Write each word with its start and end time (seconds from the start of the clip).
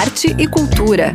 arte 0.00 0.34
e 0.38 0.48
cultura. 0.48 1.14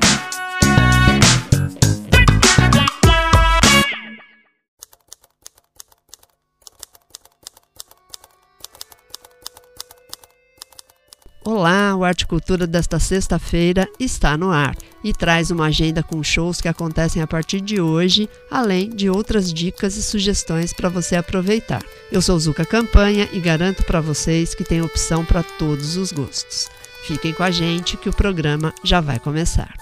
Olá, 11.44 11.96
o 11.96 12.04
Arte 12.04 12.28
Cultura 12.28 12.68
desta 12.68 13.00
sexta-feira 13.00 13.88
está 14.00 14.38
no 14.38 14.52
ar 14.52 14.76
e 15.04 15.12
traz 15.12 15.50
uma 15.50 15.66
agenda 15.66 16.04
com 16.04 16.22
shows 16.22 16.62
que 16.62 16.68
acontecem 16.68 17.24
a 17.24 17.28
partir 17.28 17.62
de 17.62 17.82
hoje, 17.82 18.30
além 18.52 18.92
de 18.92 19.10
outras 19.10 19.52
dicas 19.52 19.98
e 19.98 20.04
sugestões 20.04 20.72
para 20.74 20.90
você 20.90 21.16
aproveitar. 21.16 21.82
Eu 22.12 22.22
sou 22.22 22.38
Zuka 22.40 22.64
Campanha 22.64 23.28
e 23.34 23.40
garanto 23.40 23.84
para 23.84 24.00
vocês 24.00 24.54
que 24.54 24.64
tem 24.64 24.84
opção 24.84 25.26
para 25.26 25.42
todos 25.42 25.98
os 25.98 26.12
gostos. 26.12 26.70
Fiquem 27.06 27.34
com 27.34 27.44
a 27.44 27.52
gente 27.52 27.98
que 27.98 28.10
o 28.10 28.14
programa 28.14 28.74
já 28.84 29.00
vai 29.00 29.20
começar. 29.20 29.76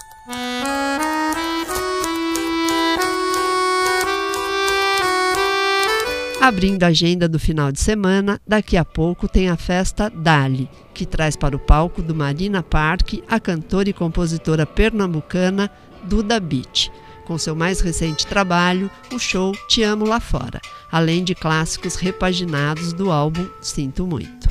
Abrindo 6.38 6.82
a 6.82 6.88
agenda 6.88 7.26
do 7.26 7.38
final 7.38 7.72
de 7.72 7.80
semana, 7.80 8.38
daqui 8.46 8.76
a 8.76 8.84
pouco 8.84 9.26
tem 9.26 9.48
a 9.48 9.56
festa 9.56 10.10
Dali, 10.10 10.68
que 10.92 11.06
traz 11.06 11.34
para 11.34 11.56
o 11.56 11.58
palco 11.58 12.02
do 12.02 12.14
Marina 12.14 12.62
Park 12.62 13.14
a 13.26 13.40
cantora 13.40 13.88
e 13.88 13.94
compositora 13.94 14.66
pernambucana 14.66 15.70
Duda 16.02 16.38
Beat, 16.38 16.90
com 17.24 17.38
seu 17.38 17.56
mais 17.56 17.80
recente 17.80 18.26
trabalho, 18.26 18.90
o 19.10 19.18
show 19.18 19.56
Te 19.66 19.82
Amo 19.82 20.04
Lá 20.04 20.20
Fora, 20.20 20.60
além 20.92 21.24
de 21.24 21.34
clássicos 21.34 21.96
repaginados 21.96 22.92
do 22.92 23.10
álbum 23.10 23.48
Sinto 23.62 24.06
Muito. 24.06 24.46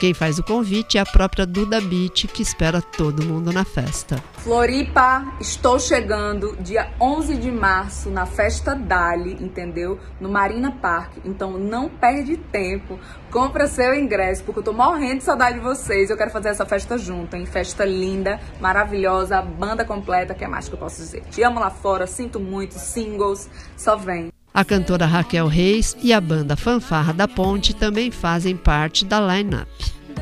Quem 0.00 0.12
faz 0.12 0.38
o 0.38 0.42
convite 0.42 0.98
é 0.98 1.00
a 1.00 1.06
própria 1.06 1.46
Duda 1.46 1.80
Beat, 1.80 2.26
que 2.26 2.42
espera 2.42 2.82
todo 2.82 3.24
mundo 3.24 3.52
na 3.52 3.64
festa. 3.64 4.22
Floripa, 4.38 5.24
estou 5.40 5.78
chegando 5.78 6.56
dia 6.60 6.92
11 7.00 7.36
de 7.36 7.50
março 7.50 8.10
na 8.10 8.26
festa 8.26 8.74
Dali, 8.74 9.32
entendeu? 9.40 9.98
No 10.20 10.28
Marina 10.28 10.72
Park. 10.72 11.12
Então 11.24 11.52
não 11.52 11.88
perde 11.88 12.36
tempo, 12.36 12.98
compra 13.30 13.66
seu 13.66 13.94
ingresso, 13.94 14.42
porque 14.44 14.58
eu 14.58 14.64
tô 14.64 14.72
morrendo 14.72 15.18
de 15.18 15.24
saudade 15.24 15.58
de 15.58 15.64
vocês. 15.64 16.10
Eu 16.10 16.16
quero 16.16 16.30
fazer 16.30 16.48
essa 16.48 16.66
festa 16.66 16.98
junto, 16.98 17.36
hein? 17.36 17.46
Festa 17.46 17.84
linda, 17.84 18.40
maravilhosa, 18.60 19.40
banda 19.40 19.84
completa, 19.84 20.34
que 20.34 20.44
é 20.44 20.48
mais 20.48 20.68
que 20.68 20.74
eu 20.74 20.78
posso 20.78 20.96
dizer. 20.96 21.22
Te 21.30 21.42
amo 21.42 21.60
lá 21.60 21.70
fora, 21.70 22.06
sinto 22.06 22.40
muito, 22.40 22.74
singles, 22.74 23.48
só 23.76 23.96
vem. 23.96 24.34
A 24.56 24.64
cantora 24.64 25.04
Raquel 25.04 25.48
Reis 25.48 25.96
e 26.00 26.12
a 26.12 26.20
banda 26.20 26.54
Fanfarra 26.54 27.12
da 27.12 27.26
Ponte 27.26 27.74
também 27.74 28.12
fazem 28.12 28.56
parte 28.56 29.04
da 29.04 29.20
line-up. 29.20 29.68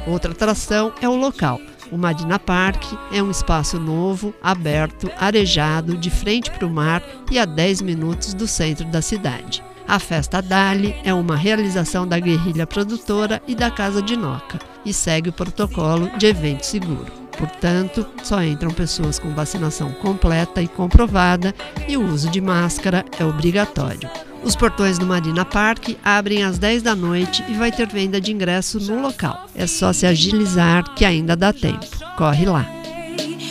Outra 0.07 0.33
atração 0.33 0.91
é 1.03 1.09
o 1.09 1.15
local. 1.15 1.61
O 1.91 1.99
Marina 1.99 2.39
Park 2.39 2.83
é 3.13 3.23
um 3.23 3.31
espaço 3.31 3.79
novo, 3.79 4.33
aberto, 4.43 5.11
arejado, 5.21 5.99
de 5.99 6.09
frente 6.09 6.51
para 6.51 6.67
o 6.67 6.71
mar 6.71 7.03
e 7.31 7.39
a 7.39 7.45
10 7.45 7.83
minutos 7.83 8.33
do 8.33 8.47
centro 8.47 8.87
da 8.87 9.03
cidade. 9.03 9.63
A 9.87 9.99
festa 9.99 10.41
Dali 10.41 10.97
é 11.05 11.13
uma 11.13 11.37
realização 11.37 12.09
da 12.09 12.19
guerrilha 12.19 12.67
produtora 12.67 13.43
e 13.47 13.55
da 13.55 13.71
Casa 13.71 14.01
de 14.01 14.17
Noca 14.17 14.59
e 14.83 14.95
segue 14.95 15.29
o 15.29 15.33
protocolo 15.35 16.09
de 16.17 16.25
evento 16.25 16.65
seguro. 16.65 17.22
Portanto, 17.43 18.07
só 18.23 18.41
entram 18.41 18.71
pessoas 18.71 19.19
com 19.19 19.35
vacinação 19.35 19.91
completa 19.95 20.63
e 20.63 20.69
comprovada 20.69 21.53
e 21.89 21.97
o 21.97 22.07
uso 22.07 22.31
de 22.31 22.41
máscara 22.41 23.05
é 23.19 23.25
obrigatório. 23.25 24.09
Os 24.45 24.55
portões 24.55 24.97
do 24.97 25.05
Marina 25.05 25.45
Park 25.45 25.97
abrem 26.05 26.45
às 26.45 26.57
10 26.57 26.83
da 26.83 26.95
noite 26.95 27.45
e 27.49 27.55
vai 27.55 27.73
ter 27.73 27.89
venda 27.89 28.21
de 28.21 28.31
ingresso 28.31 28.79
no 28.79 29.03
local. 29.03 29.49
É 29.57 29.67
só 29.67 29.93
se 29.93 30.07
agilizar 30.07 30.95
que 30.95 31.05
ainda 31.05 31.35
dá 31.35 31.53
tempo. 31.53 31.85
Corre 32.17 32.47
lá. 32.47 32.65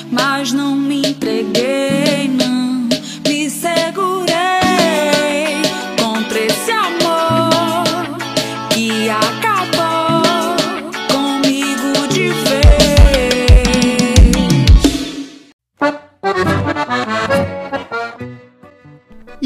Mas 0.10 0.54
não 0.54 0.74
me 0.74 1.10
entreguei, 1.10 2.30
não 2.30 2.71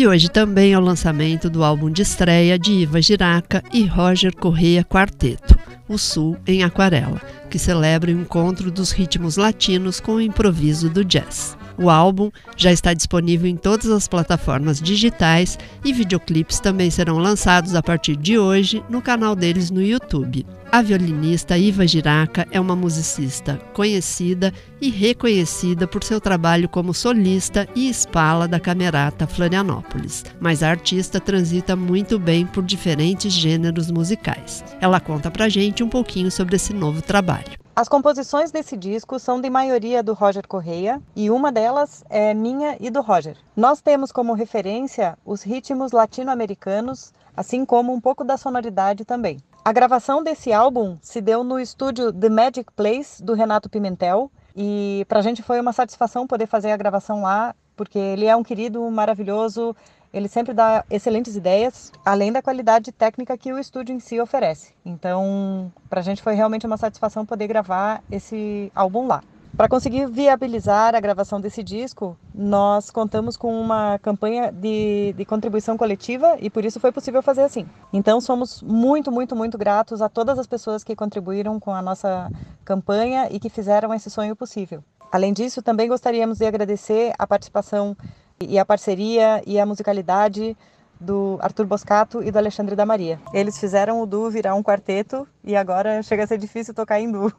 E 0.06 0.08
hoje 0.08 0.30
também 0.30 0.72
é 0.72 0.78
o 0.78 0.82
lançamento 0.82 1.50
do 1.50 1.64
álbum 1.64 1.90
de 1.90 2.04
estreia 2.04 2.60
de 2.60 2.72
Iva 2.72 3.02
Giraca 3.02 3.64
e 3.74 3.88
Roger 3.88 4.36
Correia 4.36 4.86
Quarteto, 4.86 5.58
O 5.90 5.98
Sul 5.98 6.38
em 6.46 6.64
Aquarela, 6.64 7.20
que 7.50 7.58
celebra 7.58 8.12
o 8.12 8.14
encontro 8.22 8.70
dos 8.70 8.92
ritmos 8.92 9.36
latinos 9.36 10.00
com 10.00 10.18
o 10.18 10.22
improviso 10.22 10.92
do 10.92 11.04
jazz. 11.04 11.58
O 11.78 11.90
álbum 11.90 12.31
já 12.56 12.72
está 12.72 12.94
disponível 12.94 13.50
em 13.50 13.56
todas 13.56 13.90
as 13.90 14.08
plataformas 14.08 14.81
digitais 14.81 15.59
e 15.84 15.91
videoclipes 15.91 16.59
também 16.59 16.90
serão 16.90 17.18
lançados 17.18 17.75
a 17.75 17.84
partir 17.84 18.16
de 18.16 18.38
hoje 18.38 18.84
no 18.90 19.02
canal 19.02 19.36
deles 19.36 19.69
no 19.69 19.81
YouTube. 19.81 20.46
A 20.72 20.81
violinista 20.81 21.58
Iva 21.58 21.88
Giraca 21.88 22.47
é 22.52 22.59
uma 22.59 22.75
musicista 22.75 23.58
conhecida 23.74 24.53
e 24.81 24.90
reconhecida 24.90 25.88
por 25.88 26.03
seu 26.03 26.19
trabalho 26.19 26.68
como 26.68 26.94
solista 26.94 27.68
e 27.75 27.90
espala 27.90 28.47
da 28.47 28.59
Camerata 28.59 29.28
Florianópolis, 29.28 30.25
mas 30.40 30.63
a 30.63 30.69
artista 30.69 31.19
transita 31.19 31.75
muito 31.75 32.19
bem 32.19 32.46
por 32.46 32.63
diferentes 32.63 33.31
gêneros 33.31 33.90
musicais. 33.90 34.63
Ela 34.81 35.00
conta 35.00 35.31
pra 35.31 35.50
gente 35.50 35.84
um 35.84 35.90
pouquinho 35.90 36.31
sobre 36.31 36.56
esse 36.56 36.74
novo 36.74 37.02
trabalho. 37.02 37.65
As 37.75 37.90
composições 37.90 38.52
desse 38.52 38.78
disco 38.78 39.19
são 39.19 39.41
de 39.41 39.50
maioria 39.50 40.02
do 40.02 40.13
Roger 40.13 40.47
Correia 40.47 41.02
e 41.13 41.30
uma 41.30 41.52
delas 41.52 42.06
é 42.09 42.34
minha 42.34 42.78
e 42.80 42.90
do 42.90 43.02
Roger. 43.02 43.36
Nós 43.53 43.81
temos 43.81 44.13
como 44.13 44.31
referência 44.31 45.18
os 45.25 45.44
ritmos 45.44 45.91
latino-americanos, 45.91 47.12
assim 47.36 47.66
como 47.66 47.94
um 47.94 48.00
pouco 48.00 48.24
da 48.24 48.38
sonoridade 48.38 49.03
também. 49.03 49.40
A 49.66 49.74
gravação 49.74 50.24
desse 50.24 50.53
álbum 50.53 50.97
se 51.02 51.19
deu 51.19 51.44
no 51.44 51.59
estúdio 51.59 52.13
The 52.13 52.30
Magic 52.30 52.72
Place 52.74 53.22
do 53.22 53.34
Renato 53.34 53.69
Pimentel 53.69 54.31
e 54.56 55.06
para 55.09 55.19
a 55.19 55.22
gente 55.22 55.44
foi 55.44 55.59
uma 55.59 55.74
satisfação 55.74 56.25
poder 56.25 56.47
fazer 56.47 56.72
a 56.72 56.78
gravação 56.78 57.24
lá, 57.24 57.53
porque 57.75 58.00
ele 58.00 58.25
é 58.25 58.34
um 58.38 58.44
querido 58.44 58.90
maravilhoso, 58.90 59.75
ele 60.16 60.30
sempre 60.30 60.53
dá 60.53 60.86
excelentes 60.90 61.36
ideias, 61.36 61.92
além 62.06 62.31
da 62.31 62.42
qualidade 62.42 62.90
técnica 62.94 63.38
que 63.38 63.52
o 63.52 63.59
estúdio 63.59 63.94
em 63.94 64.00
si 64.00 64.18
oferece. 64.18 64.74
Então, 64.86 65.70
para 65.90 66.00
a 66.00 66.03
gente 66.03 66.24
foi 66.24 66.34
realmente 66.34 66.66
uma 66.66 66.78
satisfação 66.78 67.26
poder 67.26 67.48
gravar 67.48 68.02
esse 68.09 68.72
álbum 68.74 69.08
lá. 69.08 69.22
Para 69.58 69.68
conseguir 69.68 70.08
viabilizar 70.08 70.96
a 70.96 71.00
gravação 71.02 71.40
desse 71.42 71.62
disco, 71.62 72.18
nós 72.34 72.90
contamos 72.90 73.36
com 73.36 73.59
uma 73.59 74.00
campanha 74.00 74.54
de, 74.54 75.14
de, 75.18 75.25
contribuição 75.25 75.78
coletiva 75.78 76.38
e 76.40 76.50
por 76.50 76.64
isso 76.64 76.80
foi 76.80 76.94
possível 76.94 77.22
fazer 77.22 77.42
assim. 77.42 77.66
Então, 77.92 78.22
somos 78.22 78.62
muito, 78.62 79.12
muito, 79.12 79.36
muito 79.36 79.58
gratos 79.58 80.02
a 80.02 80.08
todas 80.08 80.40
as 80.40 80.48
pessoas 80.48 80.81
que 80.81 80.96
contribuíram 80.96 81.59
com 81.59 81.74
a 81.74 81.81
nossa 81.81 82.31
campanha 82.64 83.28
e 83.31 83.40
que 83.40 83.50
fizeram 83.50 83.94
esse 83.94 84.09
sonho 84.09 84.36
possível. 84.36 84.81
Além 85.12 85.31
disso, 85.31 85.62
também 85.62 85.88
gostaríamos 85.88 86.38
de 86.38 86.46
agradecer 86.46 87.14
a 87.18 87.28
participação 87.28 87.96
e 88.40 88.59
a 88.59 88.66
parceria 88.66 89.41
e 89.46 89.59
a 89.59 89.66
musicalidade 89.66 90.56
do 91.00 91.38
Arthur 91.41 91.66
Boscato 91.66 92.23
e 92.23 92.31
do 92.31 92.38
Alexandre 92.38 92.75
da 92.75 92.85
Maria. 92.85 93.19
Eles 93.34 93.57
fizeram 93.59 94.01
o 94.01 94.06
duo 94.06 94.29
virar 94.29 94.56
um 94.56 94.63
quarteto 94.63 95.28
e 95.44 95.56
agora 95.56 96.01
chega 96.01 96.23
a 96.23 96.28
ser 96.28 96.38
difícil 96.38 96.74
tocar 96.74 97.00
em 97.00 97.12
duo, 97.12 97.31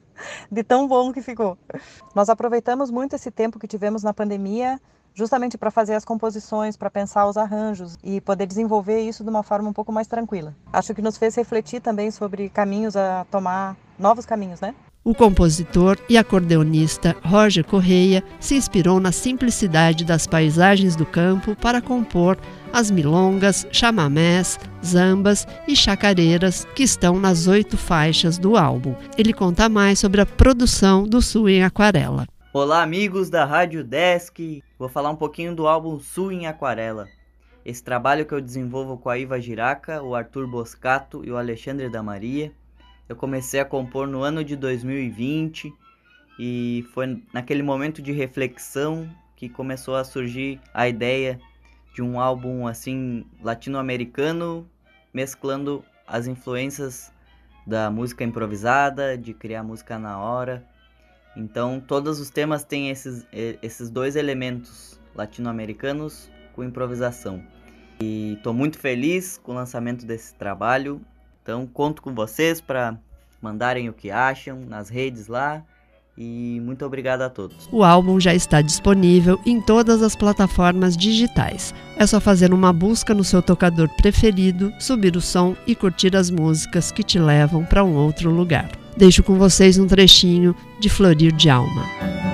de 0.50 0.62
tão 0.62 0.88
bom 0.88 1.12
que 1.12 1.20
ficou. 1.20 1.58
Nós 2.14 2.28
aproveitamos 2.28 2.90
muito 2.90 3.14
esse 3.14 3.30
tempo 3.30 3.58
que 3.58 3.66
tivemos 3.66 4.02
na 4.02 4.14
pandemia 4.14 4.80
justamente 5.14 5.58
para 5.58 5.70
fazer 5.70 5.94
as 5.94 6.04
composições, 6.04 6.76
para 6.76 6.90
pensar 6.90 7.26
os 7.26 7.36
arranjos 7.36 7.98
e 8.02 8.20
poder 8.20 8.46
desenvolver 8.46 9.00
isso 9.00 9.22
de 9.22 9.30
uma 9.30 9.42
forma 9.42 9.68
um 9.68 9.72
pouco 9.72 9.92
mais 9.92 10.06
tranquila. 10.06 10.54
Acho 10.72 10.94
que 10.94 11.02
nos 11.02 11.18
fez 11.18 11.34
refletir 11.34 11.80
também 11.80 12.10
sobre 12.10 12.48
caminhos 12.48 12.96
a 12.96 13.26
tomar, 13.30 13.76
novos 13.98 14.24
caminhos, 14.24 14.60
né? 14.60 14.74
O 15.04 15.16
compositor 15.16 15.98
e 16.08 16.16
acordeonista 16.16 17.16
Roger 17.24 17.64
Correia 17.64 18.22
se 18.38 18.54
inspirou 18.54 19.00
na 19.00 19.10
simplicidade 19.10 20.04
das 20.04 20.28
paisagens 20.28 20.94
do 20.94 21.04
campo 21.04 21.56
para 21.56 21.82
compor 21.82 22.38
as 22.72 22.88
milongas, 22.88 23.66
chamamés, 23.72 24.60
zambas 24.84 25.44
e 25.66 25.74
chacareiras 25.74 26.64
que 26.76 26.84
estão 26.84 27.18
nas 27.18 27.48
oito 27.48 27.76
faixas 27.76 28.38
do 28.38 28.56
álbum. 28.56 28.94
Ele 29.18 29.32
conta 29.32 29.68
mais 29.68 29.98
sobre 29.98 30.20
a 30.20 30.26
produção 30.26 31.02
do 31.02 31.20
Sul 31.20 31.48
em 31.48 31.64
Aquarela. 31.64 32.28
Olá, 32.52 32.80
amigos 32.80 33.28
da 33.28 33.44
Rádio 33.44 33.82
Desk! 33.82 34.62
Vou 34.78 34.88
falar 34.88 35.10
um 35.10 35.16
pouquinho 35.16 35.52
do 35.52 35.66
álbum 35.66 35.98
Sul 35.98 36.30
em 36.30 36.46
Aquarela. 36.46 37.08
Esse 37.64 37.82
trabalho 37.82 38.24
que 38.24 38.34
eu 38.34 38.40
desenvolvo 38.40 38.96
com 38.96 39.10
a 39.10 39.18
Iva 39.18 39.40
Giraca, 39.40 40.00
o 40.00 40.14
Arthur 40.14 40.46
Boscato 40.46 41.24
e 41.24 41.30
o 41.32 41.36
Alexandre 41.36 41.88
da 41.88 42.04
Maria 42.04 42.52
eu 43.08 43.16
comecei 43.16 43.60
a 43.60 43.64
compor 43.64 44.06
no 44.06 44.22
ano 44.22 44.44
de 44.44 44.56
2020 44.56 45.72
e 46.38 46.84
foi 46.92 47.22
naquele 47.32 47.62
momento 47.62 48.00
de 48.00 48.12
reflexão 48.12 49.08
que 49.36 49.48
começou 49.48 49.96
a 49.96 50.04
surgir 50.04 50.60
a 50.72 50.88
ideia 50.88 51.40
de 51.94 52.02
um 52.02 52.18
álbum 52.18 52.66
assim 52.66 53.24
latino-americano 53.42 54.68
mesclando 55.12 55.84
as 56.06 56.26
influências 56.26 57.12
da 57.66 57.90
música 57.90 58.24
improvisada, 58.24 59.16
de 59.16 59.34
criar 59.34 59.62
música 59.62 59.98
na 59.98 60.18
hora. 60.18 60.66
Então, 61.36 61.80
todos 61.80 62.20
os 62.20 62.30
temas 62.30 62.64
têm 62.64 62.90
esses, 62.90 63.26
esses 63.62 63.88
dois 63.88 64.16
elementos 64.16 65.00
latino-americanos 65.14 66.30
com 66.54 66.64
improvisação. 66.64 67.42
E 68.00 68.34
estou 68.34 68.52
muito 68.52 68.78
feliz 68.78 69.38
com 69.38 69.52
o 69.52 69.54
lançamento 69.54 70.04
desse 70.04 70.34
trabalho. 70.34 71.00
Então, 71.42 71.66
conto 71.66 72.00
com 72.00 72.14
vocês 72.14 72.60
para 72.60 72.96
mandarem 73.40 73.88
o 73.88 73.92
que 73.92 74.10
acham 74.10 74.60
nas 74.60 74.88
redes 74.88 75.26
lá. 75.26 75.62
E 76.16 76.60
muito 76.62 76.84
obrigado 76.84 77.22
a 77.22 77.30
todos. 77.30 77.68
O 77.72 77.82
álbum 77.82 78.20
já 78.20 78.34
está 78.34 78.60
disponível 78.60 79.40
em 79.46 79.60
todas 79.60 80.02
as 80.02 80.14
plataformas 80.14 80.94
digitais. 80.96 81.74
É 81.96 82.06
só 82.06 82.20
fazer 82.20 82.52
uma 82.52 82.72
busca 82.72 83.14
no 83.14 83.24
seu 83.24 83.40
tocador 83.40 83.88
preferido, 83.96 84.72
subir 84.78 85.16
o 85.16 85.22
som 85.22 85.56
e 85.66 85.74
curtir 85.74 86.14
as 86.14 86.30
músicas 86.30 86.92
que 86.92 87.02
te 87.02 87.18
levam 87.18 87.64
para 87.64 87.82
um 87.82 87.94
outro 87.94 88.30
lugar. 88.30 88.70
Deixo 88.96 89.22
com 89.22 89.38
vocês 89.38 89.78
um 89.78 89.86
trechinho 89.86 90.54
de 90.78 90.90
Florir 90.90 91.32
de 91.32 91.48
Alma. 91.48 92.31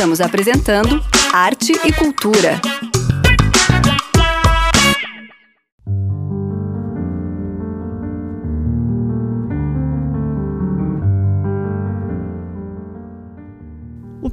Estamos 0.00 0.22
apresentando 0.22 1.04
Arte 1.30 1.78
e 1.84 1.92
Cultura. 1.92 2.58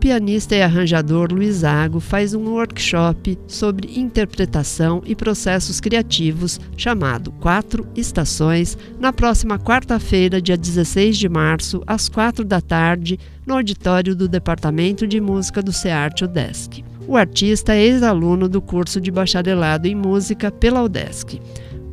Pianista 0.08 0.56
e 0.56 0.62
arranjador 0.62 1.34
Luiz 1.34 1.66
Ago 1.66 2.00
faz 2.00 2.34
um 2.34 2.52
workshop 2.52 3.38
sobre 3.46 4.00
interpretação 4.00 5.02
e 5.06 5.14
processos 5.14 5.82
criativos 5.82 6.62
chamado 6.78 7.30
Quatro 7.34 7.86
Estações 7.94 8.78
na 9.02 9.12
próxima 9.12 9.60
quarta-feira, 9.60 10.42
dia 10.42 10.56
16 10.56 11.18
de 11.18 11.28
março, 11.28 11.84
às 11.86 12.08
quatro 12.08 12.46
da 12.46 12.62
tarde, 12.62 13.20
no 13.46 13.56
auditório 13.56 14.16
do 14.16 14.30
Departamento 14.30 15.06
de 15.06 15.20
Música 15.20 15.62
do 15.62 15.74
SEART 15.74 16.22
UDESC. 16.22 16.86
O 17.06 17.18
artista 17.18 17.76
é 17.76 17.84
ex-aluno 17.84 18.48
do 18.48 18.62
curso 18.62 19.02
de 19.02 19.12
bacharelado 19.12 19.90
em 19.90 19.96
música 19.96 20.50
pela 20.50 20.84
UDESC. 20.84 21.42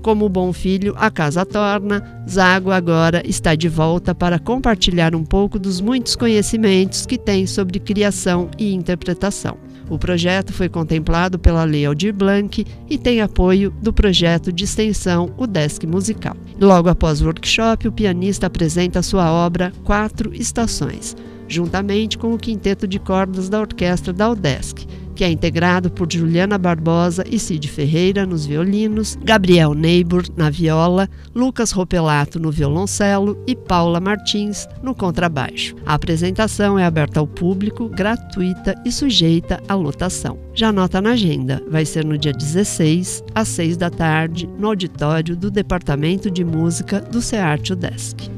Como 0.05 0.29
bom 0.29 0.53
filho, 0.53 0.95
a 0.99 1.11
casa 1.11 1.47
torna, 1.47 2.23
Zago 2.29 2.71
agora 2.71 3.23
está 3.27 3.55
de 3.55 3.71
volta 3.71 4.15
para 4.15 4.39
compartilhar 4.39 5.15
um 5.15 5.25
pouco 5.25 5.59
dos 5.59 5.81
muitos 5.81 6.15
conhecimentos 6.15 7.07
que 7.07 7.17
tem 7.17 7.47
sobre 7.47 7.79
criação 7.79 8.51
e 8.59 8.75
interpretação. 8.75 9.57
O 9.89 9.99
projeto 9.99 10.53
foi 10.53 10.69
contemplado 10.69 11.39
pela 11.39 11.65
Lei 11.65 11.87
Aldir 11.87 12.13
Blanc 12.13 12.67
e 12.91 12.99
tem 12.99 13.23
apoio 13.23 13.71
do 13.81 13.95
projeto 13.95 14.53
de 14.53 14.65
extensão 14.65 15.33
O 15.39 15.47
Desk 15.47 15.87
Musical. 15.87 16.37
Logo 16.61 16.91
após 16.91 17.23
o 17.23 17.25
workshop, 17.25 17.89
o 17.89 17.93
pianista 17.93 18.47
apresenta 18.47 19.01
sua 19.03 19.33
obra 19.33 19.73
Quatro 19.85 20.35
Estações, 20.35 21.17
juntamente 21.49 22.19
com 22.19 22.35
o 22.35 22.39
quinteto 22.39 22.87
de 22.87 22.99
cordas 22.99 23.49
da 23.49 23.59
orquestra 23.59 24.13
da 24.13 24.29
UDESC, 24.29 24.87
que 25.15 25.25
é 25.25 25.31
integrado 25.31 25.91
por 25.91 26.13
Juliana 26.13 26.59
Barbosa 26.59 27.25
e 27.31 27.39
Cid 27.39 27.69
Ferreira 27.69 28.27
nos 28.27 28.45
violinos, 28.45 29.17
Gabriel 29.23 29.75
Neibur 29.75 30.25
na 30.37 30.51
viola, 30.51 31.09
Lucas 31.35 31.71
Ropelato 31.71 32.39
no 32.39 32.51
violoncelo 32.51 33.43
e 33.47 33.55
Paula 33.55 34.01
Martins 34.01 34.67
no 34.83 34.95
contrabaixo. 34.95 35.75
A 35.87 35.95
apresentação 35.95 36.79
é 36.79 36.85
aberta 36.85 37.21
ao 37.21 37.27
público, 37.27 37.89
gratuita 37.89 38.75
e 38.85 38.93
sujeita 38.93 39.61
à 39.69 39.75
lotação. 39.75 40.39
Já 40.55 40.69
anota 40.69 41.01
na 41.01 41.11
agenda, 41.11 41.63
vai 41.71 41.85
ser 41.85 42.05
no 42.05 42.19
dia 42.19 42.33
16, 42.33 43.25
às 43.35 43.49
6 43.49 43.77
da 43.77 43.91
tarde, 43.91 44.49
no 44.59 44.69
auditório 44.69 45.37
do 45.37 45.51
Departamento 45.51 46.31
de 46.31 46.45
Música 46.45 47.01
do 47.01 47.21
SEART 47.21 47.71
UDESC. 47.71 48.31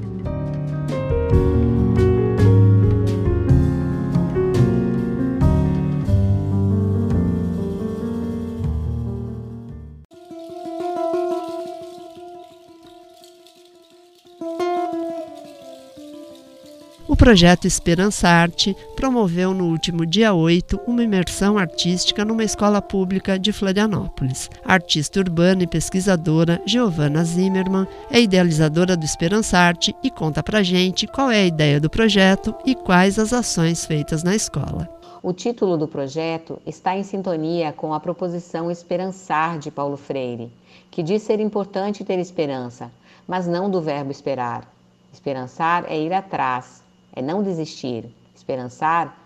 O 17.09 17.15
projeto 17.15 17.69
Esperança 17.69 18.29
Arte 18.29 18.77
promoveu 18.97 19.55
no 19.55 19.67
último 19.67 20.05
dia 20.05 20.35
8 20.35 20.81
uma 20.89 21.05
imersão 21.05 21.57
artística 21.57 22.25
numa 22.25 22.43
escola 22.43 22.83
pública 22.83 23.39
de 23.39 23.53
Florianópolis. 23.53 24.51
A 24.65 24.73
artista 24.73 25.21
urbana 25.21 25.63
e 25.63 25.69
pesquisadora 25.69 26.61
Giovanna 26.67 27.23
Zimmermann 27.23 27.87
é 28.11 28.21
idealizadora 28.21 28.97
do 28.97 29.05
Esperança 29.05 29.57
Arte 29.57 29.95
e 30.03 30.11
conta 30.11 30.43
pra 30.43 30.65
gente 30.65 31.07
qual 31.07 31.31
é 31.31 31.43
a 31.43 31.47
ideia 31.47 31.81
do 31.81 31.89
projeto 31.89 32.53
e 32.67 32.75
quais 32.75 33.21
as 33.21 33.33
ações 33.33 33.87
feitas 33.87 34.25
na 34.25 34.35
escola. 34.35 34.89
O 35.23 35.33
título 35.33 35.77
do 35.77 35.87
projeto 35.87 36.61
está 36.67 36.97
em 36.97 37.05
sintonia 37.05 37.73
com 37.73 37.95
a 37.95 38.01
proposição 38.01 38.69
Esperançar 38.69 39.61
de 39.61 39.71
Paulo 39.71 39.97
Freire, 39.97 40.51
que 40.91 41.05
diz 41.05 41.23
ser 41.23 41.39
importante 41.39 42.05
ter 42.05 42.19
esperança, 42.19 42.91
mas 43.29 43.47
não 43.47 43.71
do 43.71 43.81
verbo 43.81 44.11
esperar. 44.11 44.69
Esperançar 45.13 45.85
é 45.89 45.99
ir 45.99 46.13
atrás, 46.13 46.85
é 47.17 47.23
não 47.23 47.43
desistir. 47.43 48.05
Esperançar 48.35 49.17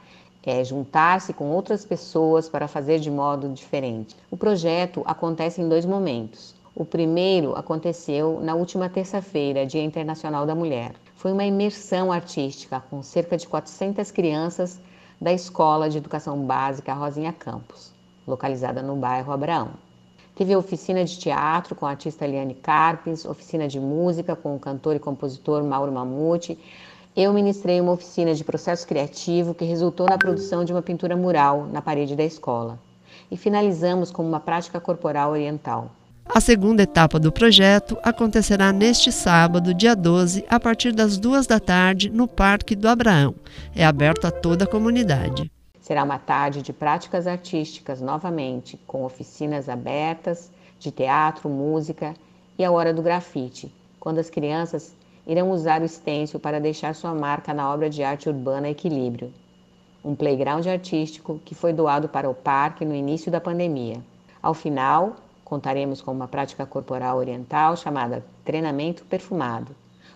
é 0.43 0.65
juntar-se 0.65 1.35
com 1.35 1.51
outras 1.51 1.85
pessoas 1.85 2.49
para 2.49 2.67
fazer 2.67 2.99
de 3.01 3.11
modo 3.11 3.49
diferente. 3.49 4.17
O 4.31 4.37
projeto 4.37 5.03
acontece 5.05 5.61
em 5.61 5.69
dois 5.69 5.85
momentos. 5.85 6.55
O 6.75 6.85
primeiro 6.85 7.55
aconteceu 7.57 8.41
na 8.41 8.55
última 8.55 8.89
terça-feira, 8.89 9.67
Dia 9.67 9.83
Internacional 9.83 10.47
da 10.47 10.55
Mulher. 10.55 10.95
Foi 11.17 11.33
uma 11.33 11.45
imersão 11.45 12.11
artística 12.11 12.81
com 12.89 13.03
cerca 13.03 13.37
de 13.37 13.47
400 13.47 14.11
crianças 14.11 14.81
da 15.21 15.33
Escola 15.33 15.91
de 15.91 15.99
Educação 15.99 16.38
Básica 16.47 16.95
Rosinha 16.95 17.33
Campos, 17.33 17.93
localizada 18.26 18.81
no 18.83 18.97
bairro 18.97 19.33
Abraão. 19.33 19.73
Teve 20.35 20.57
oficina 20.57 21.05
de 21.05 21.19
teatro 21.19 21.75
com 21.75 21.85
a 21.85 21.91
artista 21.91 22.25
Eliane 22.25 22.55
Carpes, 22.55 23.26
oficina 23.26 23.69
de 23.69 23.79
música 23.79 24.35
com 24.35 24.57
o 24.57 24.59
cantor 24.59 24.97
e 24.97 24.99
compositor 24.99 25.62
Mauro 25.62 25.93
Mamute, 25.93 26.59
eu 27.17 27.33
ministrei 27.33 27.81
uma 27.81 27.93
oficina 27.93 28.35
de 28.35 28.45
processo 28.45 28.87
criativo 28.87 29.55
que 29.55 29.64
resultou 29.64 30.07
na 30.07 30.17
produção 30.17 30.64
de 30.64 30.73
uma 30.73 30.83
pintura 30.83 31.17
mural 31.17 31.67
na 31.67 31.83
parede 31.83 32.14
da 32.14 32.23
escola. 32.23 32.79
E 33.31 33.37
finalizamos 33.37 34.11
com 34.11 34.26
uma 34.26 34.40
prática 34.40 34.81
corporal 34.81 35.33
oriental. 35.33 35.90
A 36.33 36.40
segunda 36.40 36.85
etapa 36.85 37.19
do 37.19 37.33
projeto 37.33 37.99
acontecerá 38.05 38.73
neste 38.73 39.11
sábado, 39.11 39.75
dia 39.75 39.97
12, 39.97 40.45
a 40.49 40.61
partir 40.61 40.93
das 40.93 41.19
duas 41.19 41.45
da 41.45 41.59
tarde, 41.59 42.09
no 42.09 42.29
Parque 42.29 42.76
do 42.76 42.88
Abraão. 42.88 43.35
É 43.75 43.85
aberto 43.85 44.26
a 44.26 44.31
toda 44.31 44.64
a 44.64 44.69
comunidade. 44.69 45.50
Será 45.81 46.05
uma 46.05 46.19
tarde 46.19 46.62
de 46.62 46.73
práticas 46.73 47.26
artísticas 47.26 48.00
novamente, 48.00 48.79
com 48.87 49.05
oficinas 49.05 49.69
abertas 49.69 50.52
de 50.79 50.93
teatro, 50.93 51.49
música 51.49 52.14
e 52.57 52.64
a 52.64 52.71
hora 52.71 52.95
do 52.95 53.02
grafite, 53.02 53.75
quando 53.99 54.19
as 54.19 54.31
crianças 54.31 54.95
irão 55.31 55.53
usar 55.53 55.81
o 55.81 55.89
stencil 55.89 56.41
para 56.41 56.59
deixar 56.59 56.93
sua 56.93 57.15
marca 57.15 57.55
na 57.55 57.73
obra 57.73 57.89
de 57.89 58.03
arte 58.03 58.29
urbana 58.29 58.69
Equilíbrio, 58.69 59.33
um 60.05 60.13
playground 60.13 60.67
artístico 60.67 61.41
que 61.45 61.55
foi 61.55 61.73
doado 61.73 62.09
para 62.09 62.29
o 62.29 62.35
parque 62.35 62.85
no 62.85 62.97
início 62.97 63.31
da 63.31 63.41
pandemia. 63.41 64.03
Ao 64.43 64.53
final, 64.53 65.15
contaremos 65.45 66.03
com 66.03 66.11
uma 66.11 66.27
prática 66.27 66.67
corporal 66.67 67.17
oriental 67.17 67.77
chamada 67.77 68.25
treinamento 68.45 69.05
perfumado. 69.05 69.73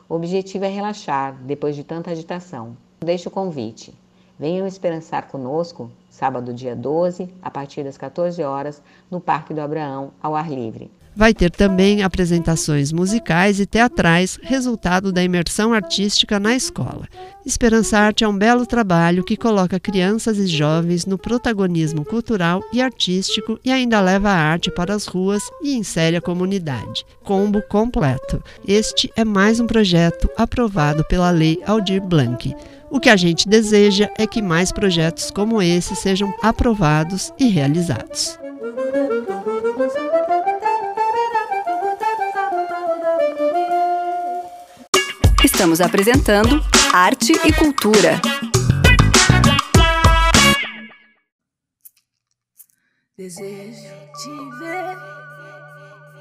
O 0.08 0.16
objetivo 0.16 0.64
é 0.64 0.68
relaxar 0.68 1.36
depois 1.42 1.76
de 1.76 1.84
tanta 1.84 2.10
agitação. 2.10 2.76
Deixo 2.98 3.28
o 3.28 3.32
convite. 3.32 3.94
Venham 4.36 4.66
esperançar 4.66 5.28
conosco, 5.28 5.92
sábado 6.10 6.52
dia 6.52 6.74
12, 6.74 7.32
a 7.40 7.52
partir 7.52 7.84
das 7.84 7.96
14 7.96 8.42
horas, 8.42 8.82
no 9.08 9.20
Parque 9.20 9.54
do 9.54 9.60
Abraão, 9.60 10.10
ao 10.20 10.34
ar 10.34 10.50
livre. 10.50 10.90
Vai 11.16 11.32
ter 11.32 11.50
também 11.50 12.02
apresentações 12.02 12.90
musicais 12.90 13.60
e 13.60 13.66
teatrais, 13.66 14.36
resultado 14.42 15.12
da 15.12 15.22
imersão 15.22 15.72
artística 15.72 16.40
na 16.40 16.56
escola. 16.56 17.08
Esperança 17.46 17.98
Arte 17.98 18.24
é 18.24 18.28
um 18.28 18.36
belo 18.36 18.66
trabalho 18.66 19.22
que 19.22 19.36
coloca 19.36 19.78
crianças 19.78 20.38
e 20.38 20.46
jovens 20.46 21.06
no 21.06 21.16
protagonismo 21.16 22.04
cultural 22.04 22.60
e 22.72 22.82
artístico 22.82 23.60
e 23.64 23.70
ainda 23.70 24.00
leva 24.00 24.30
a 24.30 24.36
arte 24.36 24.72
para 24.72 24.92
as 24.92 25.06
ruas 25.06 25.44
e 25.62 25.74
insere 25.74 26.16
a 26.16 26.20
comunidade. 26.20 27.06
Combo 27.22 27.62
completo. 27.62 28.42
Este 28.66 29.12
é 29.14 29.24
mais 29.24 29.60
um 29.60 29.66
projeto 29.66 30.28
aprovado 30.36 31.04
pela 31.04 31.30
Lei 31.30 31.60
Aldir 31.64 32.02
Blanc. 32.02 32.52
O 32.90 32.98
que 32.98 33.08
a 33.08 33.16
gente 33.16 33.48
deseja 33.48 34.10
é 34.18 34.26
que 34.26 34.42
mais 34.42 34.72
projetos 34.72 35.30
como 35.30 35.62
esse 35.62 35.94
sejam 35.94 36.34
aprovados 36.42 37.32
e 37.38 37.46
realizados. 37.48 38.38
Estamos 45.64 45.80
apresentando 45.80 46.62
Arte 46.92 47.32
e 47.42 47.50
Cultura. 47.54 48.20
Desejo 53.16 53.94
te 54.12 54.58
ver 54.58 54.96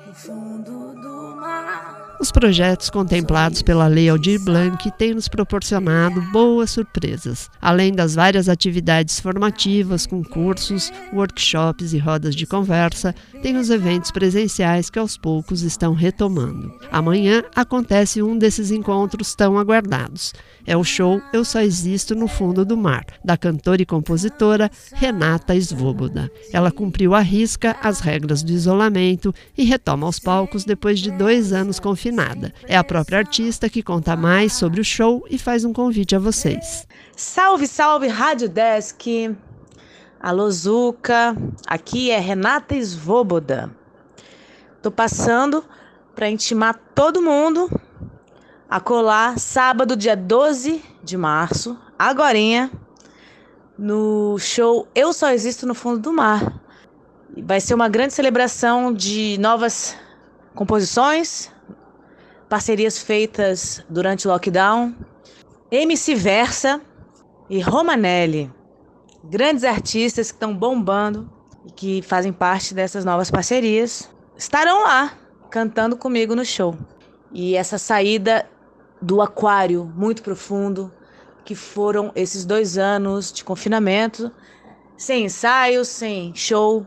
no 0.07 0.13
fundo 0.13 0.93
do 0.93 1.35
mar. 1.41 2.12
Os 2.19 2.31
projetos 2.31 2.89
contemplados 2.89 3.61
pela 3.61 3.87
Lei 3.87 4.07
Aldir 4.07 4.39
Blanc 4.39 4.89
têm 4.97 5.13
nos 5.13 5.27
proporcionado 5.27 6.21
boas 6.31 6.69
surpresas. 6.71 7.49
Além 7.61 7.91
das 7.91 8.15
várias 8.15 8.47
atividades 8.47 9.19
formativas, 9.19 10.05
com 10.05 10.23
cursos, 10.23 10.91
workshops 11.11 11.91
e 11.91 11.97
rodas 11.97 12.35
de 12.35 12.45
conversa, 12.45 13.13
tem 13.41 13.57
os 13.57 13.69
eventos 13.69 14.11
presenciais 14.11 14.89
que 14.89 14.99
aos 14.99 15.17
poucos 15.17 15.63
estão 15.63 15.93
retomando. 15.93 16.71
Amanhã 16.91 17.43
acontece 17.55 18.21
um 18.21 18.37
desses 18.37 18.71
encontros 18.71 19.35
tão 19.35 19.57
aguardados. 19.57 20.33
É 20.65 20.77
o 20.77 20.83
show 20.83 21.21
Eu 21.33 21.43
Só 21.43 21.59
Existo 21.59 22.15
no 22.15 22.27
Fundo 22.27 22.63
do 22.63 22.77
Mar, 22.77 23.05
da 23.25 23.35
cantora 23.35 23.81
e 23.81 23.85
compositora 23.85 24.71
Renata 24.93 25.59
Svoboda. 25.59 26.31
Ela 26.53 26.71
cumpriu 26.71 27.13
à 27.13 27.19
risca 27.19 27.75
as 27.81 27.99
regras 27.99 28.43
do 28.43 28.51
isolamento 28.51 29.33
e 29.57 29.65
retoma 29.65 30.05
aos 30.05 30.19
palcos 30.19 30.63
depois 30.63 30.99
de 30.99 31.11
dois 31.11 31.51
anos 31.51 31.81
confinados 31.81 32.02
nada. 32.11 32.53
É 32.67 32.75
a 32.75 32.83
própria 32.83 33.19
artista 33.19 33.69
que 33.69 33.83
conta 33.83 34.15
mais 34.15 34.53
sobre 34.53 34.81
o 34.81 34.83
show 34.83 35.25
e 35.29 35.37
faz 35.37 35.63
um 35.63 35.73
convite 35.73 36.15
a 36.15 36.19
vocês. 36.19 36.87
Salve, 37.15 37.67
salve, 37.67 38.07
Rádio 38.07 38.49
Desk! 38.49 39.35
Alô, 40.19 40.49
Zuca! 40.49 41.35
Aqui 41.67 42.09
é 42.09 42.19
Renata 42.19 42.75
Svoboda. 42.81 43.69
Tô 44.81 44.89
passando 44.89 45.63
para 46.15 46.29
intimar 46.29 46.79
todo 46.93 47.21
mundo 47.21 47.69
a 48.69 48.79
colar 48.79 49.37
sábado, 49.37 49.95
dia 49.95 50.15
12 50.15 50.83
de 51.03 51.15
março, 51.15 51.77
agorinha, 51.97 52.71
no 53.77 54.37
show 54.39 54.87
Eu 54.95 55.13
Só 55.13 55.31
Existo 55.31 55.67
no 55.67 55.75
Fundo 55.75 55.99
do 55.99 56.11
Mar. 56.11 56.59
Vai 57.37 57.59
ser 57.59 57.73
uma 57.73 57.87
grande 57.87 58.13
celebração 58.13 58.93
de 58.93 59.37
novas 59.39 59.95
composições, 60.55 61.51
parcerias 62.53 62.99
feitas 62.99 63.83
durante 63.89 64.27
o 64.27 64.31
lockdown, 64.31 64.95
MC 65.71 66.13
Versa 66.13 66.79
e 67.49 67.59
Romanelli, 67.59 68.53
grandes 69.23 69.63
artistas 69.63 70.29
que 70.29 70.35
estão 70.35 70.55
bombando 70.55 71.27
e 71.65 71.71
que 71.71 72.01
fazem 72.03 72.31
parte 72.31 72.75
dessas 72.75 73.03
novas 73.03 73.31
parcerias, 73.31 74.07
estarão 74.37 74.83
lá 74.83 75.17
cantando 75.49 75.97
comigo 75.97 76.35
no 76.35 76.45
show. 76.45 76.77
E 77.31 77.55
essa 77.55 77.79
saída 77.79 78.47
do 79.01 79.19
aquário 79.19 79.91
muito 79.95 80.21
profundo, 80.21 80.91
que 81.43 81.55
foram 81.55 82.11
esses 82.15 82.45
dois 82.45 82.77
anos 82.77 83.33
de 83.33 83.43
confinamento, 83.43 84.31
sem 84.95 85.25
ensaios, 85.25 85.87
sem 85.87 86.35
show, 86.35 86.85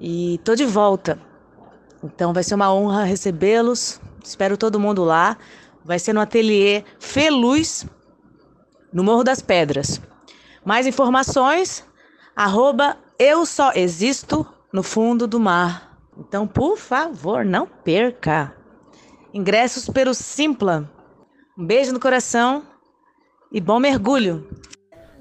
e 0.00 0.40
tô 0.42 0.54
de 0.54 0.64
volta. 0.64 1.20
Então 2.02 2.32
vai 2.32 2.42
ser 2.42 2.54
uma 2.54 2.72
honra 2.72 3.04
recebê-los 3.04 4.00
Espero 4.24 4.56
todo 4.56 4.80
mundo 4.80 5.04
lá. 5.04 5.36
Vai 5.84 5.98
ser 5.98 6.12
no 6.14 6.20
ateliê 6.20 6.82
Feluz, 6.98 7.86
no 8.92 9.04
Morro 9.04 9.22
das 9.22 9.42
Pedras. 9.42 10.00
Mais 10.64 10.86
informações, 10.86 11.84
arroba 12.34 12.96
eu 13.18 13.44
só 13.44 13.72
existo 13.74 14.46
no 14.72 14.82
fundo 14.82 15.26
do 15.26 15.38
mar. 15.38 16.00
Então, 16.16 16.46
por 16.46 16.78
favor, 16.78 17.44
não 17.44 17.66
perca. 17.66 18.56
Ingressos 19.32 19.88
pelo 19.88 20.14
Simpla. 20.14 20.90
Um 21.56 21.66
beijo 21.66 21.92
no 21.92 22.00
coração 22.00 22.62
e 23.52 23.60
bom 23.60 23.78
mergulho. 23.78 24.48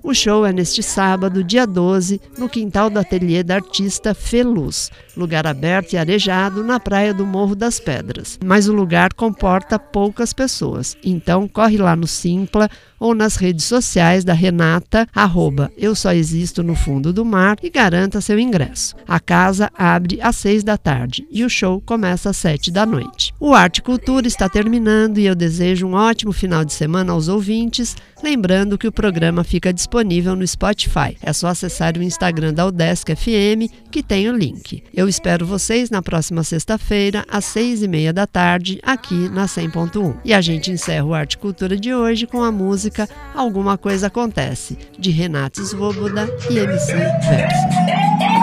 O 0.04 0.14
show 0.14 0.46
é 0.46 0.52
neste 0.52 0.84
sábado, 0.84 1.42
dia 1.42 1.66
12, 1.66 2.20
no 2.38 2.50
quintal 2.50 2.90
do 2.90 3.00
ateliê 3.00 3.42
da 3.42 3.56
artista 3.56 4.14
Feluz, 4.14 4.92
lugar 5.16 5.48
aberto 5.48 5.94
e 5.94 5.98
arejado 5.98 6.62
na 6.62 6.78
praia 6.78 7.14
do 7.14 7.26
Morro 7.26 7.56
das 7.56 7.80
Pedras. 7.80 8.38
Mas 8.44 8.68
o 8.68 8.74
lugar 8.74 9.14
comporta 9.14 9.80
poucas 9.80 10.34
pessoas, 10.34 10.98
então 11.06 11.48
corre 11.48 11.78
lá 11.78 11.96
no 11.96 12.06
Simpla 12.06 12.70
ou 13.00 13.16
nas 13.16 13.38
redes 13.38 13.64
sociais 13.64 14.26
da 14.26 14.34
Renata, 14.34 15.08
arroba 15.16 15.72
Eu 15.78 15.96
Só 15.96 16.12
Existo 16.12 16.62
no 16.62 16.76
Fundo 16.76 17.14
do 17.14 17.24
Mar 17.24 17.56
e 17.64 17.70
garanta 17.70 18.20
seu 18.20 18.38
ingresso. 18.38 18.96
A 19.08 19.22
casa 19.22 19.72
abre 19.74 20.20
às 20.22 20.36
seis 20.36 20.66
da 20.66 20.78
tarde 20.78 21.26
e 21.32 21.46
o 21.46 21.50
show 21.50 21.82
começa 21.82 22.30
às 22.30 22.38
sete 22.38 22.70
da 22.70 22.86
noite. 22.86 23.33
O 23.46 23.54
Arte 23.54 23.82
Cultura 23.82 24.26
está 24.26 24.48
terminando 24.48 25.18
e 25.18 25.26
eu 25.26 25.36
desejo 25.36 25.86
um 25.86 25.96
ótimo 25.96 26.32
final 26.32 26.64
de 26.64 26.72
semana 26.72 27.12
aos 27.12 27.28
ouvintes, 27.28 27.94
lembrando 28.24 28.78
que 28.78 28.88
o 28.88 28.92
programa 28.92 29.44
fica 29.44 29.74
disponível 29.74 30.34
no 30.34 30.48
Spotify. 30.48 31.18
É 31.22 31.34
só 31.34 31.48
acessar 31.48 31.98
o 31.98 32.02
Instagram 32.02 32.54
da 32.54 32.66
Udesc 32.66 33.14
FM 33.14 33.70
que 33.92 34.02
tem 34.02 34.30
o 34.30 34.34
link. 34.34 34.82
Eu 34.94 35.10
espero 35.10 35.46
vocês 35.46 35.90
na 35.90 36.02
próxima 36.02 36.42
sexta-feira, 36.42 37.26
às 37.30 37.44
seis 37.44 37.84
e 37.84 37.88
meia 37.90 38.14
da 38.14 38.26
tarde, 38.26 38.80
aqui 38.82 39.28
na 39.28 39.46
100.1. 39.46 40.20
E 40.24 40.34
a 40.34 40.40
gente 40.40 40.72
encerra 40.72 41.04
o 41.04 41.14
Arte 41.14 41.38
Cultura 41.38 41.76
de 41.76 41.94
hoje 41.94 42.26
com 42.26 42.42
a 42.42 42.50
música 42.50 43.10
Alguma 43.36 43.78
Coisa 43.78 44.08
Acontece, 44.08 44.78
de 44.98 45.12
Renata 45.12 45.62
Svoboda 45.62 46.34
e 46.50 46.60
MC 46.60 46.94
Verso. 46.94 48.43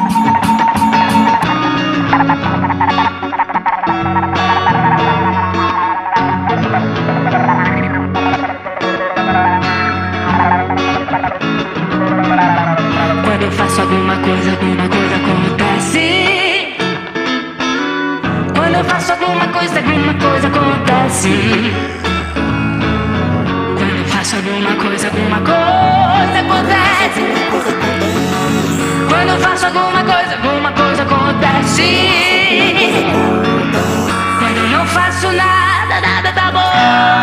Faço 34.91 35.33
nada, 35.33 36.01
nada 36.01 36.33
tá 36.33 36.51
bom. 36.53 37.20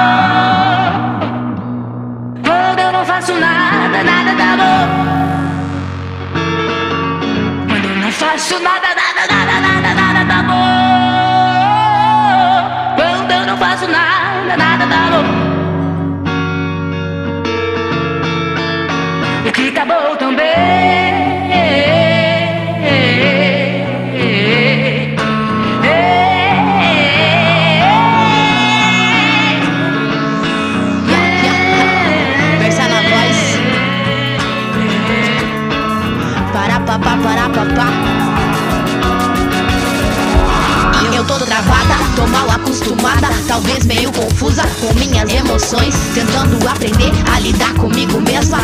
Aprender 46.67 47.11
a 47.33 47.39
lidar 47.39 47.73
comigo 47.75 48.19
mesma. 48.21 48.59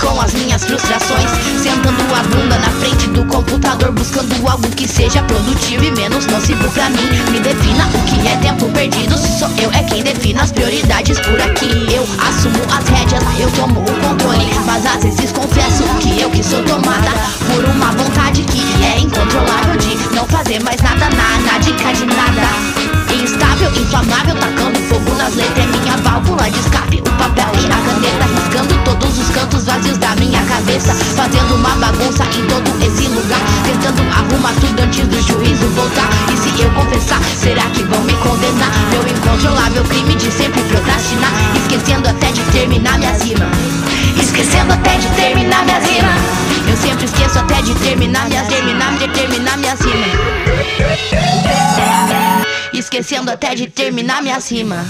com 0.00 0.20
as 0.20 0.32
minhas 0.34 0.64
frustrações. 0.64 1.30
Sentando 1.62 2.02
a 2.14 2.22
bunda 2.22 2.58
na 2.58 2.70
frente 2.80 3.08
do 3.08 3.24
computador, 3.26 3.92
buscando 3.92 4.48
algo 4.48 4.68
que 4.70 4.86
seja 4.88 5.22
produtivo 5.22 5.84
e 5.84 5.90
menos 5.92 6.26
nocivo 6.26 6.68
pra 6.70 6.88
mim. 6.90 7.08
Me 7.30 7.40
defina 7.40 7.86
o 7.88 8.02
que 8.04 8.28
é 8.28 8.36
tempo 8.36 8.68
perdido. 8.70 9.16
Se 9.16 9.38
sou 9.38 9.48
eu, 9.60 9.70
é 9.72 9.82
quem 9.84 10.02
define 10.02 10.38
as 10.40 10.52
prioridades 10.52 11.18
por 11.20 11.40
aqui. 11.40 11.70
Eu 11.92 12.02
assumo 12.26 12.60
as 12.76 12.88
rédeas, 12.88 13.22
eu 13.40 13.50
tomo 13.52 13.80
o 13.80 14.08
controle. 14.08 14.48
Mas 14.66 14.86
às 14.86 15.02
vezes 15.02 15.32
confesso 15.32 15.84
que 16.00 16.20
eu 16.20 16.30
que 16.30 16.42
sou 16.42 16.62
tomada 16.64 17.10
por 17.46 17.64
uma 17.64 17.92
vontade 17.92 18.42
que 18.44 18.84
é 18.84 19.00
incontrolável 19.00 19.76
de 19.76 19.96
não 20.14 20.26
fazer 20.26 20.62
mais 20.62 20.80
nada, 20.80 21.08
nada, 21.10 21.58
dica 21.60 21.92
de 21.92 22.06
nada. 22.06 22.48
Instável, 23.22 23.70
inflamável, 23.72 24.34
tacando 24.36 24.78
fogo 24.88 25.14
nas 25.16 25.34
letras. 25.34 25.67
Minha 26.38 26.46
válvula 26.46 26.50
de 26.50 26.58
escape, 26.60 26.98
o 27.00 27.12
papel 27.18 27.50
e 27.54 27.66
a 27.66 27.78
caneta. 27.82 28.24
Riscando 28.36 28.74
todos 28.84 29.18
os 29.18 29.28
cantos 29.30 29.64
vazios 29.64 29.98
da 29.98 30.14
minha 30.16 30.40
cabeça. 30.44 30.94
Fazendo 30.94 31.56
uma 31.56 31.70
bagunça 31.70 32.24
em 32.24 32.46
todo 32.46 32.68
esse 32.84 33.08
lugar. 33.08 33.40
Tentando 33.64 34.02
arrumar 34.12 34.54
tudo 34.60 34.80
antes 34.80 35.06
do 35.08 35.20
juízo 35.20 35.66
voltar. 35.70 36.08
E 36.32 36.36
se 36.36 36.62
eu 36.62 36.70
confessar, 36.70 37.20
será 37.36 37.64
que 37.70 37.82
vão 37.82 38.00
me 38.02 38.12
condenar? 38.14 38.70
Meu 38.90 39.02
incontrolável 39.02 39.82
crime 39.84 40.14
de 40.14 40.30
sempre 40.30 40.62
procrastinar. 40.62 41.32
Esquecendo 41.56 42.08
até 42.08 42.30
de 42.30 42.42
terminar 42.52 42.98
minha 42.98 43.12
rima. 43.12 43.46
Esquecendo 44.22 44.72
até 44.72 44.96
de 44.96 45.08
terminar 45.08 45.64
minha 45.64 45.80
rima. 45.80 46.12
Eu 46.68 46.76
sempre 46.76 47.04
esqueço 47.04 47.38
até 47.38 47.62
de 47.62 47.74
terminar 47.76 48.28
minhas, 48.28 48.46
terminar, 48.46 48.96
de 48.98 49.08
terminar 49.08 49.58
minhas 49.58 49.80
rimas. 49.80 50.10
Esquecendo 52.72 53.30
até 53.30 53.54
de 53.54 53.66
terminar 53.66 54.22
minhas 54.22 54.50
rimas. 54.50 54.86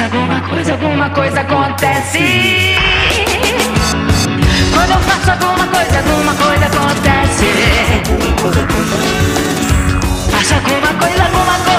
Faço 0.00 0.16
alguma 0.16 0.40
coisa, 0.40 0.72
alguma 0.72 1.10
coisa 1.10 1.40
acontece. 1.42 2.74
Quando 4.72 4.92
eu 4.92 4.98
faço 5.00 5.30
alguma 5.30 5.66
coisa, 5.66 5.98
alguma 5.98 6.34
coisa 6.36 6.66
acontece. 6.66 7.44
Faço 10.30 10.54
alguma 10.54 10.94
coisa, 10.94 11.22
alguma 11.22 11.52
coisa 11.52 11.69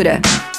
cultura. 0.00 0.49